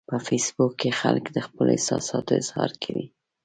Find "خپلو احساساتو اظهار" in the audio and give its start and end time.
1.47-2.71